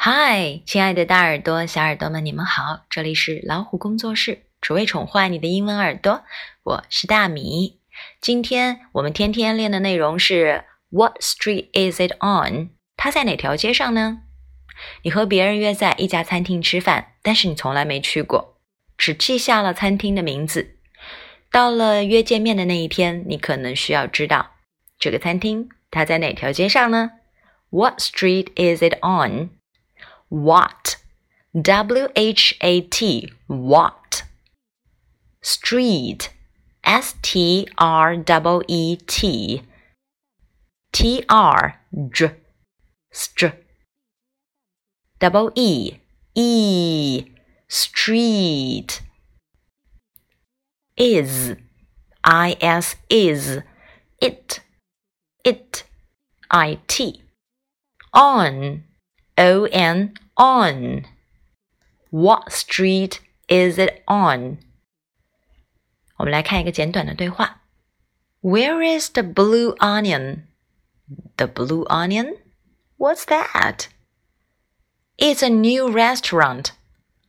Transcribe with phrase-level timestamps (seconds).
[0.00, 2.84] 嗨，亲爱的大耳朵、小耳朵们，你们好！
[2.88, 6.22] 这里是老虎工作室，只为宠坏你的英文耳朵。
[6.62, 7.80] 我是大米。
[8.20, 12.70] 今天我们天天练的内容是 What street is it on？
[12.96, 14.20] 它在哪条街上呢？
[15.02, 18.60] 你和别人约在一家餐厅吃饭，但是你从来没去过，
[18.96, 20.76] 只记下了餐厅的名字。
[21.50, 24.52] 到了约见面的那一天，你可能需要知道
[24.96, 27.10] 这个餐厅它在哪条街上呢
[27.70, 29.57] ？What street is it on？
[30.30, 30.96] on？What?
[31.60, 33.32] W H A T.
[33.46, 34.24] What?
[35.40, 36.30] Street.
[36.84, 39.62] S T R W E T.
[40.92, 42.32] T R J.
[43.12, 43.46] Str.
[45.18, 45.94] Double E.
[46.34, 47.26] E.
[47.68, 49.02] Street.
[50.96, 51.56] Is.
[52.24, 53.58] I S is.
[54.20, 54.60] It.
[55.44, 55.84] It.
[56.50, 57.22] I T.
[58.12, 58.84] On
[59.37, 61.05] O N on.
[62.09, 64.59] What street is it on?
[66.17, 67.61] 我们来看一个简短的对话。
[68.41, 70.43] Where is the blue onion?
[71.37, 72.37] The blue onion?
[72.97, 73.87] What's that?
[75.17, 76.71] It's a new restaurant.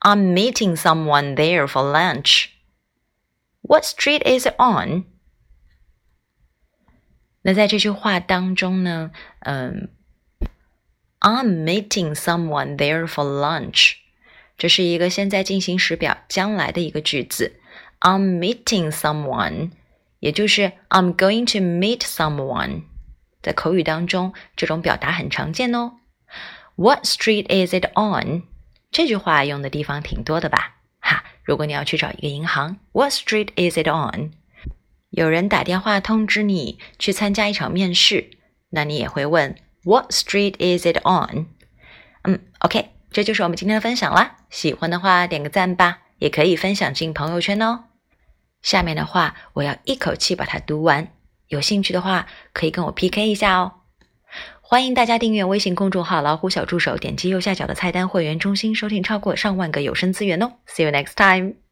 [0.00, 2.48] I'm meeting someone there for lunch.
[3.60, 5.04] What street is it on?
[7.42, 9.90] 那在这句话当中呢，嗯
[11.27, 13.95] ，I'm meeting someone there for lunch。
[14.57, 17.59] 这是一个现在进行时表将来的一个句子。
[17.99, 19.71] I'm meeting someone，
[20.21, 22.83] 也就是 I'm going to meet someone。
[23.43, 25.97] 在口语当中，这种表达很常见哦。
[26.77, 28.43] What street is it on？
[28.89, 30.77] 这句话用的地方挺多的吧？
[31.01, 34.31] 哈，如果你要去找一个银行，What street is it on？
[35.09, 38.29] 有人打电话通知你去参加一场面试，
[38.69, 39.57] 那你也会问。
[39.87, 41.45] What street is it on？
[42.23, 44.35] 嗯，OK，这就是我们今天的分享啦。
[44.49, 47.85] 喜欢的话点个赞吧，也可以分享进朋友圈哦。
[48.61, 51.07] 下面的话我要一口气把它读完，
[51.47, 53.71] 有兴趣的话可以跟我 PK 一下哦。
[54.59, 60.51] 欢迎大家订阅微信公众号“老虎小助手”，点击右下角的菜单“会员中心”，收听超过上万个有声资源哦。
[60.67, 61.66] See you next time.